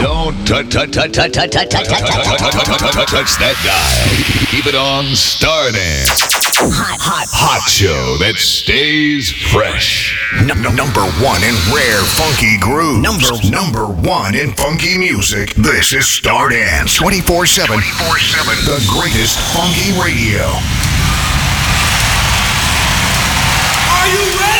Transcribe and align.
Don't 0.00 0.32
touch 0.46 0.72
that 3.36 3.56
dial. 3.60 4.48
Keep 4.48 4.66
it 4.66 4.74
on 4.74 5.04
Stardance. 5.12 6.08
Hot, 6.72 7.00
hot, 7.00 7.28
hot 7.28 7.68
show 7.68 8.16
that 8.16 8.36
stays 8.36 9.30
fresh. 9.52 10.16
Number 10.44 11.04
one 11.20 11.44
in 11.44 11.52
rare 11.68 12.00
funky 12.16 12.56
grooves. 12.56 13.04
Number 13.04 13.28
number 13.52 13.84
one 13.86 14.34
in 14.34 14.52
funky 14.56 14.96
music. 14.96 15.52
This 15.54 15.92
is 15.92 16.04
Stardance 16.08 16.96
24 16.96 17.44
7. 17.46 17.68
24 17.68 18.18
7. 18.18 18.56
The 18.64 18.80
greatest 18.88 19.36
funky 19.52 19.92
radio. 20.00 20.48
Are 23.92 24.08
you 24.08 24.24
ready? 24.40 24.59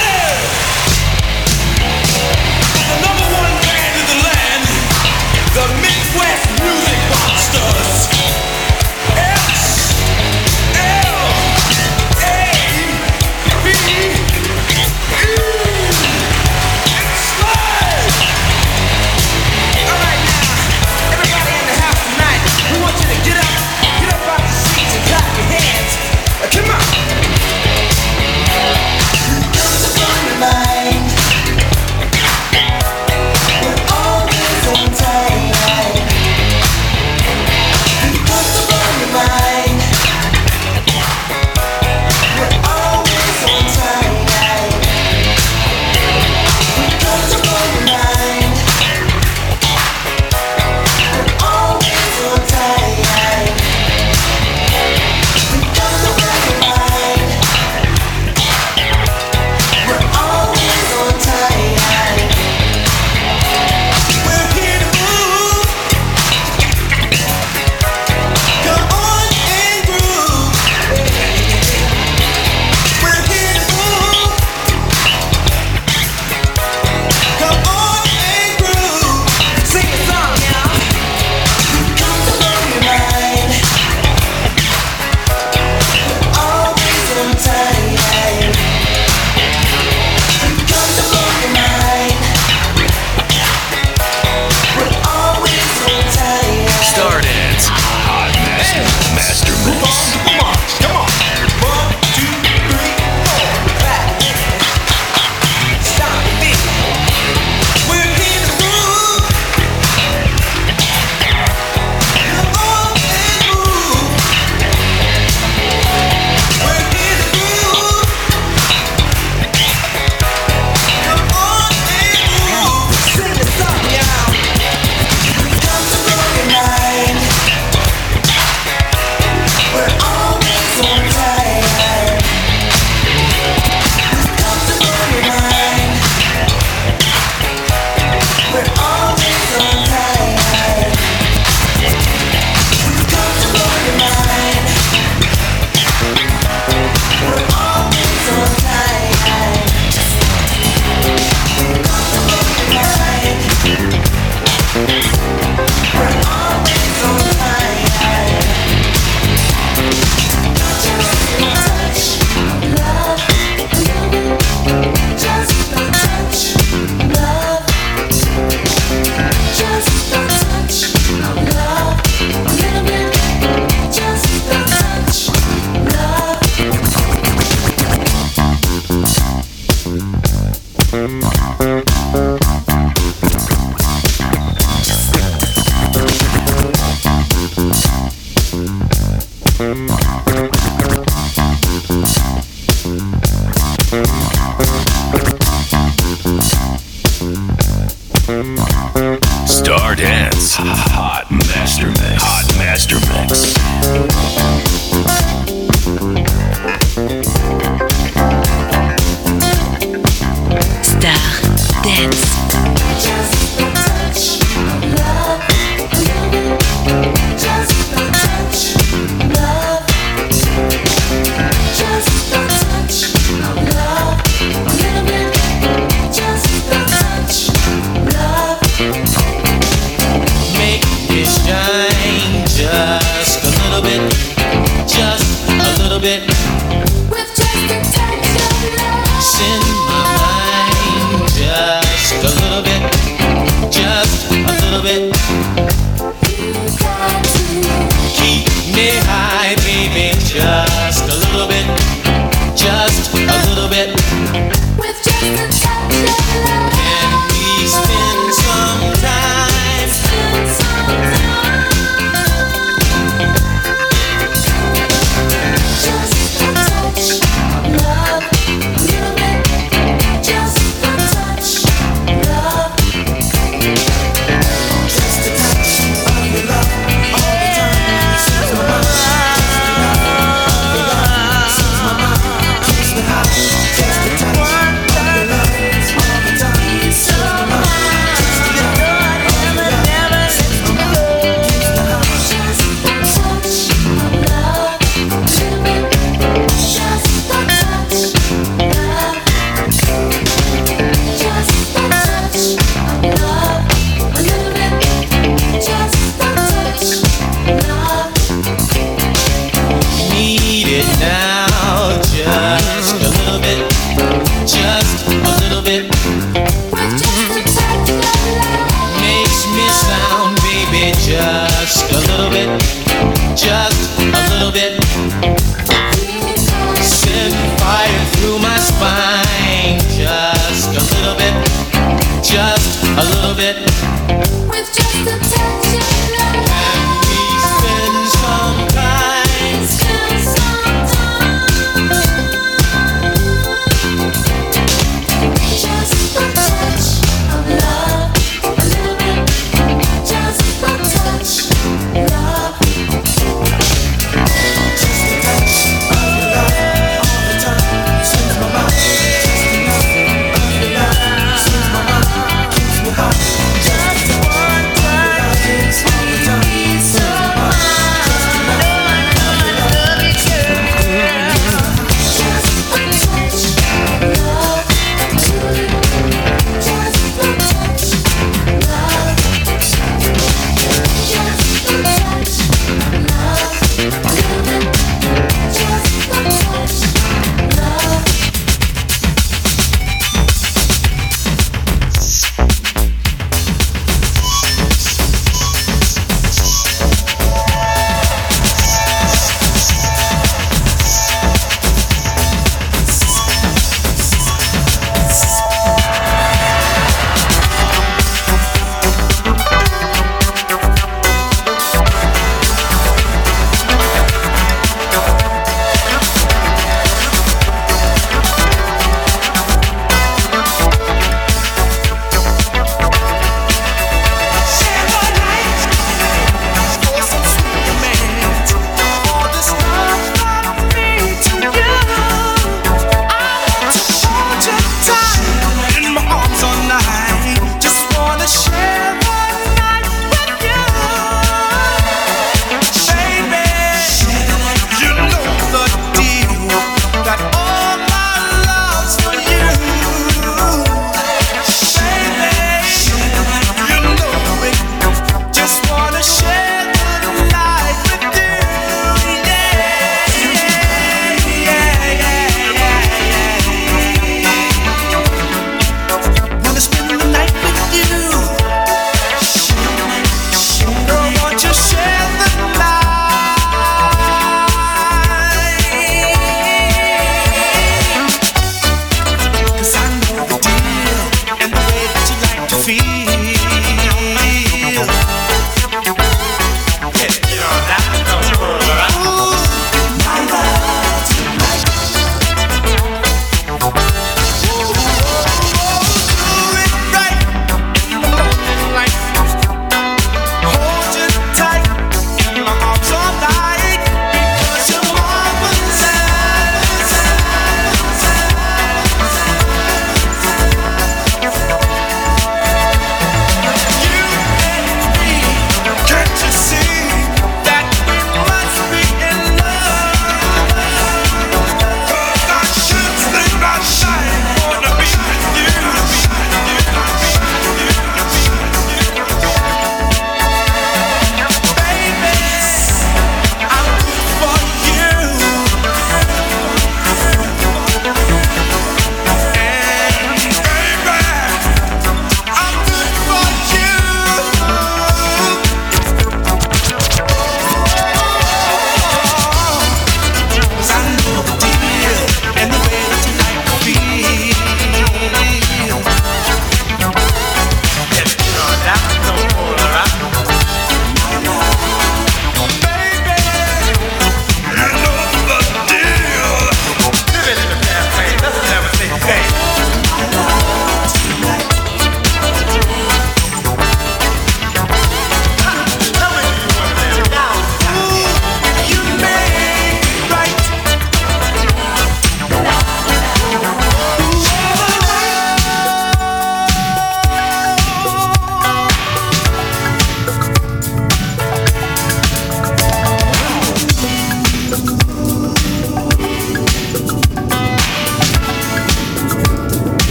Dance. 199.95 200.57
Hot 200.59 201.31
Master 201.31 201.89
Mix. 201.89 202.23
Hot 202.23 202.57
Master 202.59 202.97
Mix. 203.11 204.80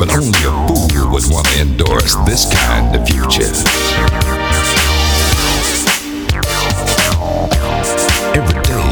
But 0.00 0.16
only 0.16 0.30
a 0.30 0.52
fool 0.66 1.12
would 1.12 1.26
want 1.28 1.46
to 1.46 1.60
endorse 1.60 2.16
this 2.24 2.50
kind 2.50 2.96
of 2.96 3.06
future. 3.06 3.52
Every 8.32 8.62
day 8.64 8.88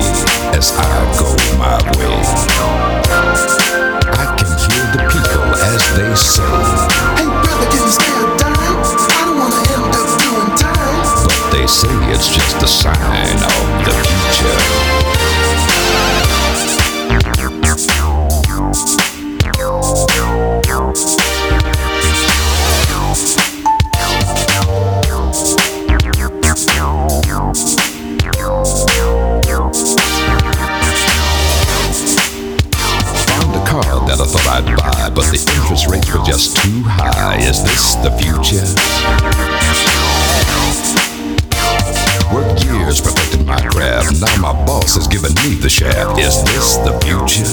as 0.53 0.69
I 0.77 0.93
go 1.17 1.33
my 1.57 1.81
way, 1.97 2.21
I 4.21 4.37
can 4.37 4.53
hear 4.69 4.85
the 4.93 5.01
people 5.09 5.49
as 5.73 5.81
they 5.97 6.13
say, 6.13 6.45
Hey 7.17 7.25
brother, 7.25 7.69
can 7.73 7.81
you 7.81 7.89
stay 7.89 8.13
a 8.13 8.29
dime? 8.37 8.77
I 9.09 9.25
don't 9.25 9.39
wanna 9.41 9.65
end 9.65 9.89
up 9.97 10.09
doing 10.21 10.53
time. 10.61 11.25
but 11.25 11.41
they 11.57 11.67
say 11.67 11.89
it's 12.13 12.29
just 12.29 12.63
a 12.63 12.69
sign 12.69 13.28
craft. 44.09 44.21
Now 44.21 44.53
my 44.53 44.67
boss 44.67 44.95
has 44.95 45.07
given 45.07 45.35
me 45.35 45.55
the 45.55 45.69
shaft. 45.69 46.19
Is 46.19 46.43
this 46.45 46.77
the 46.79 46.93
future? 47.01 47.49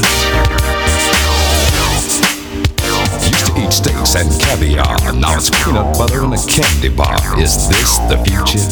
Used 3.26 3.46
to 3.48 3.62
eat 3.62 3.74
steaks 3.74 4.16
and 4.16 4.30
caviar. 4.42 4.98
Now 5.14 5.36
it's 5.36 5.50
peanut 5.50 5.98
butter 5.98 6.24
and 6.24 6.34
a 6.34 6.42
candy 6.48 6.90
bar. 6.90 7.18
Is 7.40 7.68
this 7.70 7.98
the 8.10 8.18
future? 8.24 8.64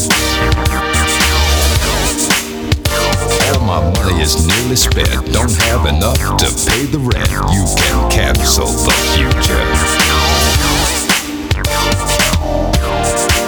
All 3.53 3.59
my 3.65 3.81
money 3.81 4.21
is 4.21 4.47
nearly 4.47 4.75
spent. 4.75 5.33
Don't 5.33 5.51
have 5.69 5.85
enough 5.87 6.37
to 6.37 6.47
pay 6.69 6.85
the 6.85 6.99
rent. 6.99 7.29
You 7.51 7.65
can 7.77 8.09
cancel 8.09 8.67
the 8.67 8.93
future. 9.15 9.63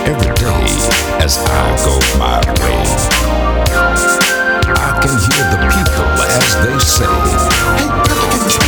Every 0.06 0.34
day 0.36 0.66
as 1.24 1.38
I 1.40 1.76
go 1.84 1.98
my 2.20 2.40
way, 2.62 3.15
they 6.64 6.80
say. 6.80 7.06
Hey, 7.06 7.88
a? 8.08 8.66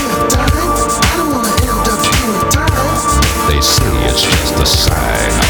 I 0.99 1.13
don't 1.17 1.31
wanna 1.31 1.53
end 1.61 1.87
up. 1.87 2.01
They 3.49 3.61
say 3.61 3.91
it's 4.05 4.21
just 4.21 4.59
a 4.59 4.65
sign. 4.65 5.46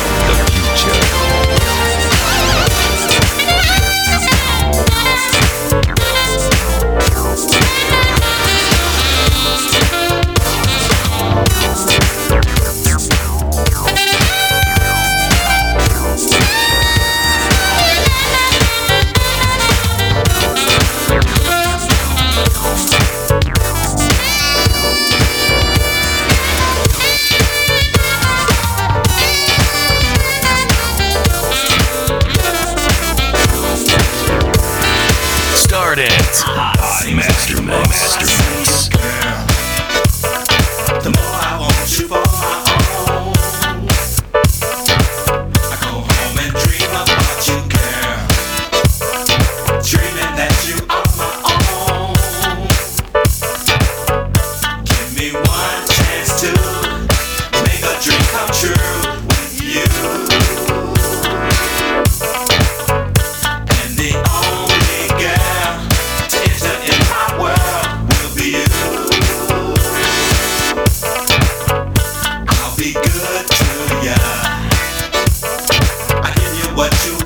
what 76.78 76.94
you 77.08 77.17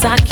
cause 0.00 0.04
I 0.06 0.29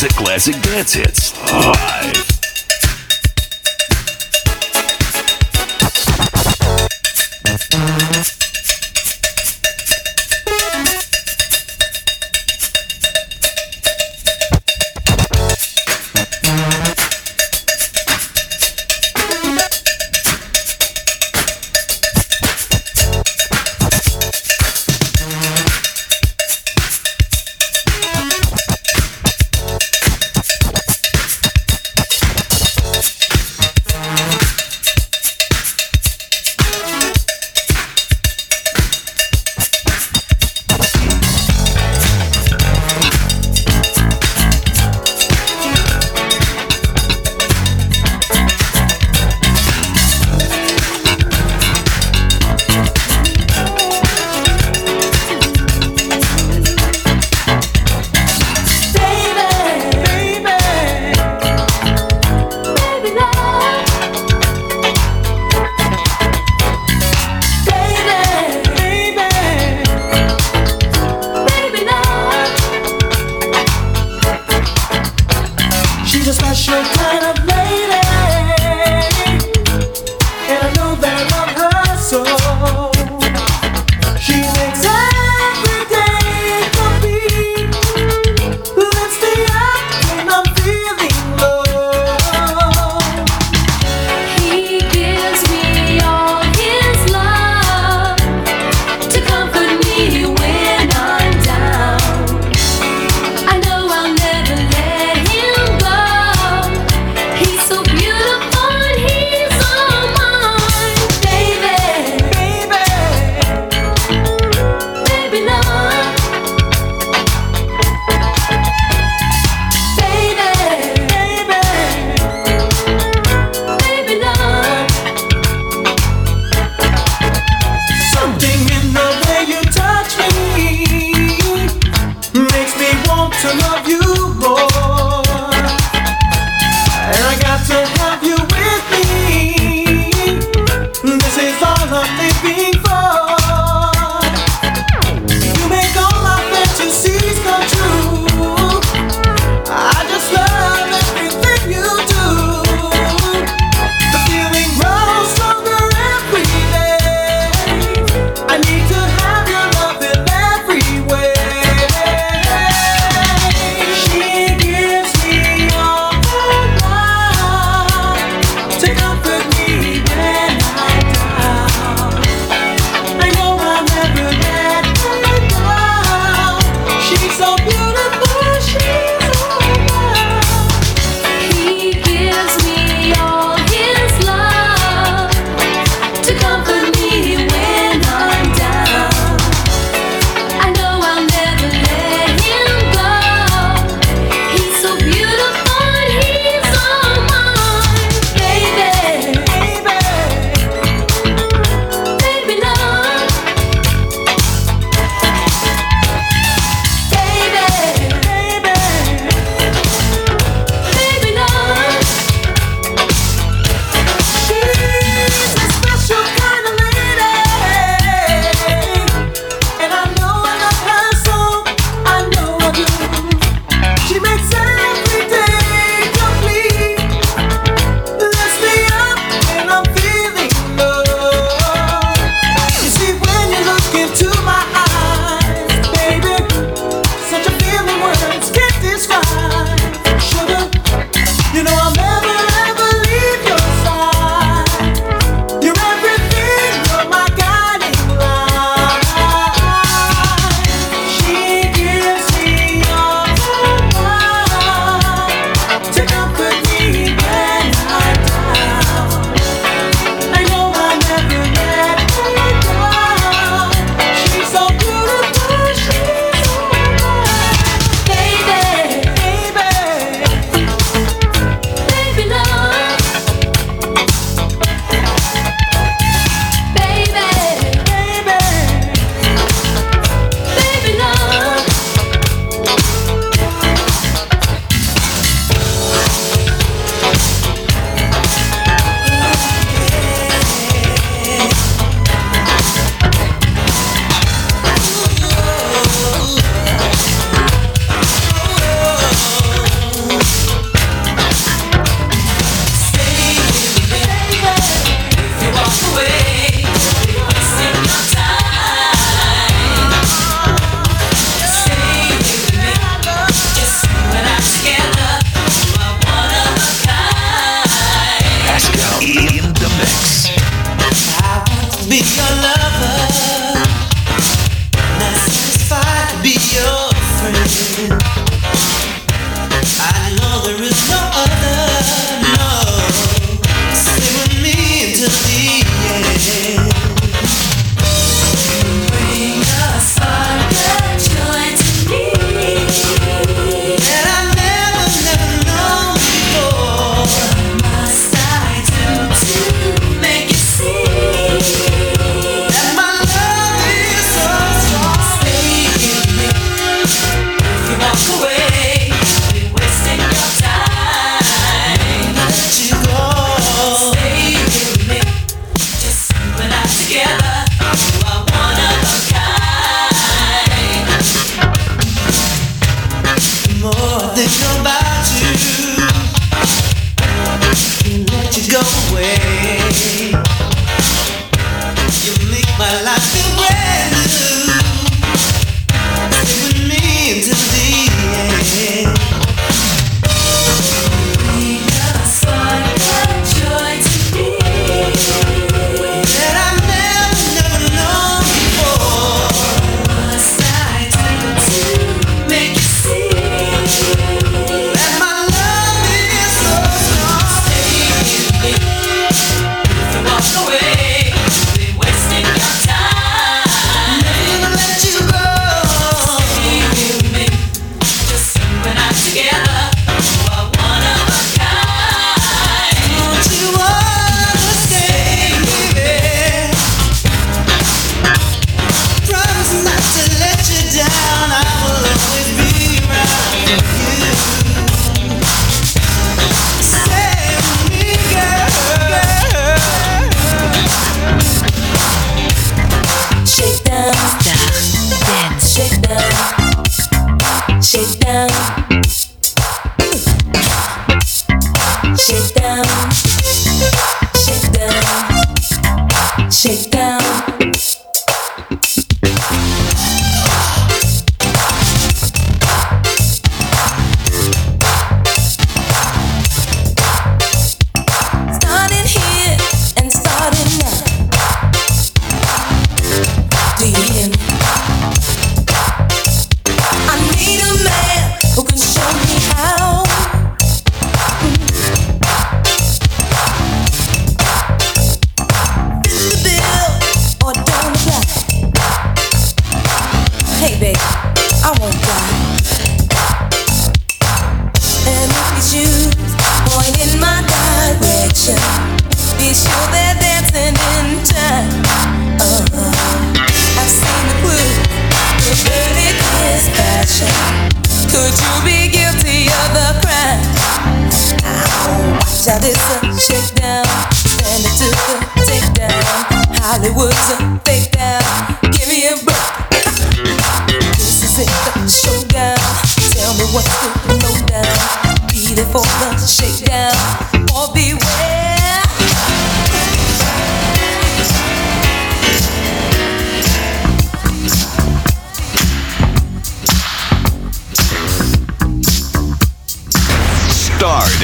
music 0.00 0.16
classic 0.16 0.54
dance 0.62 0.94
hits. 0.94 1.32
Live. 1.52 2.37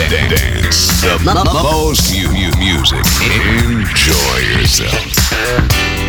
dance 0.09 1.03
the 1.03 1.45
most 1.63 2.11
music. 2.59 3.05
Enjoy 3.63 4.39
yourself. 4.59 6.04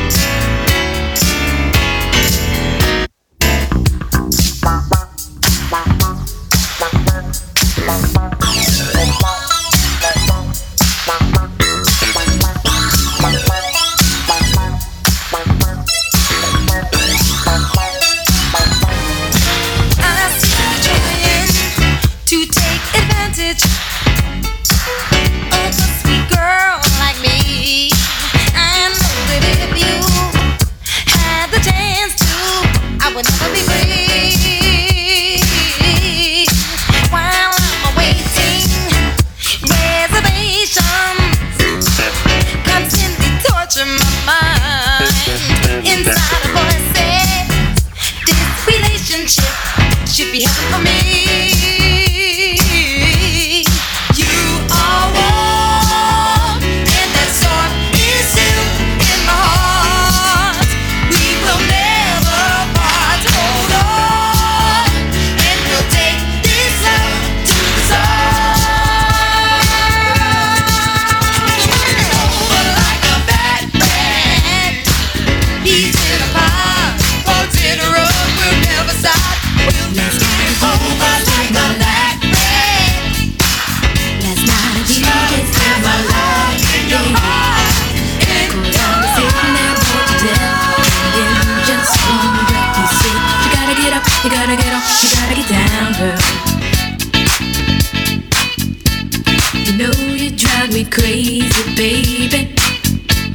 You 99.66 99.78
know 99.78 99.92
you 100.14 100.30
drive 100.30 100.72
me 100.72 100.86
crazy, 100.86 101.76
baby. 101.76 102.54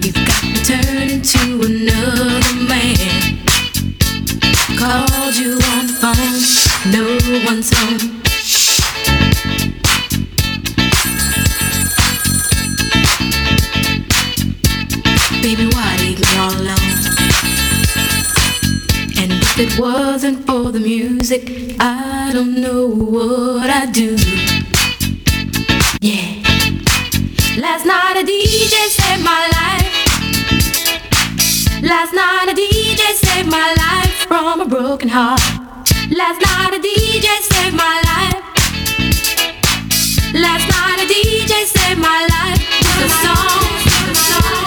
You've 0.00 0.14
got 0.14 0.44
me 0.44 0.54
turning 0.62 1.22
to 1.22 1.60
another 1.66 2.54
man. 2.68 3.38
Called 4.78 5.34
you 5.34 5.58
on 5.74 5.88
the 5.88 5.94
phone, 6.00 6.40
no 6.92 7.18
one's 7.44 7.70
home. 7.76 8.22
Baby, 15.42 15.66
why 15.74 15.96
leave 15.98 16.20
me 16.20 16.26
all 16.38 16.54
alone? 16.54 16.96
And 19.18 19.32
if 19.32 19.58
it 19.58 19.78
wasn't 19.80 20.46
for 20.46 20.70
the 20.70 20.78
music, 20.78 21.76
I 21.80 22.30
don't 22.32 22.54
know 22.60 22.86
what 22.86 23.68
I'd 23.68 23.92
do. 23.92 24.19
Night 28.20 28.28
a 28.28 28.32
DJ 28.32 28.88
saved 28.88 29.24
my 29.24 29.48
life. 29.52 29.92
Last 31.82 32.12
night 32.12 32.48
a 32.48 32.54
DJ 32.54 33.14
saved 33.14 33.50
my 33.50 33.74
life 33.74 34.26
from 34.28 34.60
a 34.60 34.66
broken 34.66 35.08
heart. 35.08 35.40
Last 36.10 36.40
night 36.40 36.74
a 36.74 36.80
DJ 36.80 37.26
saved 37.40 37.76
my 37.76 38.02
life. 38.10 38.42
Last 40.34 40.68
night 40.68 40.98
a 40.98 41.06
DJ 41.06 41.64
saved 41.64 42.00
my 42.00 42.26
life 42.34 42.60
with 42.98 43.06
a 43.06 43.20
with 44.00 44.10
a 44.10 44.22
song, 44.28 44.60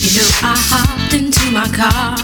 You 0.00 0.20
know, 0.20 0.30
I 0.42 0.54
hopped 0.70 1.12
into 1.14 1.50
my 1.50 1.66
car, 1.68 2.23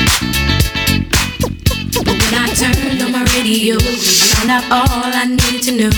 Turned 2.53 3.01
on 3.01 3.11
my 3.11 3.23
radio, 3.33 3.79
found 3.79 4.51
out 4.51 4.63
all 4.69 5.11
I 5.13 5.25
need 5.25 5.63
to 5.63 5.71
know. 5.71 5.89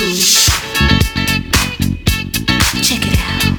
Check 2.81 3.03
it 3.03 3.17
out. 3.19 3.57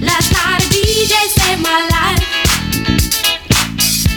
Last 0.00 0.32
night 0.32 0.62
a 0.62 0.68
DJ 0.72 1.12
saved 1.36 1.62
my 1.62 1.80
life. 1.94 2.24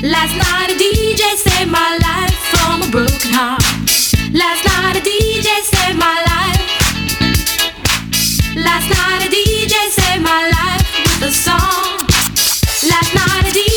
Last 0.04 0.36
night 0.38 0.70
a 0.72 0.76
DJ 0.78 1.36
saved 1.36 1.72
my 1.72 1.98
life 1.98 2.38
from 2.54 2.84
a 2.84 2.90
broken 2.92 3.34
heart. 3.34 3.64
Last 4.32 4.64
night 4.66 4.96
a 4.96 5.02
DJ 5.02 5.50
saved 5.64 5.98
my 5.98 6.22
life. 6.32 6.64
Last 8.56 8.90
night 8.90 9.26
a 9.26 9.30
DJ 9.30 9.74
saved 9.90 10.24
my 10.24 10.50
life 10.56 10.88
with 11.04 11.30
a 11.30 11.32
song. 11.32 11.98
Last 12.88 13.14
night 13.16 13.44
a 13.44 13.52
DJ 13.58 13.77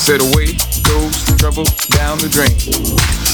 Said 0.00 0.22
away 0.22 0.46
goes 0.82 1.30
trouble 1.36 1.64
down 1.90 2.16
the 2.18 2.28
drain. 2.30 3.29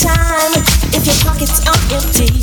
time 0.00 0.52
if 0.94 1.04
your 1.06 1.16
pockets 1.24 1.66
are 1.66 1.94
empty. 1.94 2.37